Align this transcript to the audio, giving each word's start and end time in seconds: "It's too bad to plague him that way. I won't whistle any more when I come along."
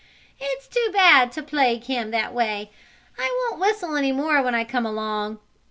"It's 0.39 0.67
too 0.67 0.89
bad 0.91 1.31
to 1.33 1.43
plague 1.43 1.83
him 1.83 2.09
that 2.09 2.33
way. 2.33 2.71
I 3.19 3.49
won't 3.51 3.61
whistle 3.61 3.95
any 3.95 4.11
more 4.11 4.41
when 4.41 4.55
I 4.55 4.63
come 4.63 4.83
along." 4.87 5.37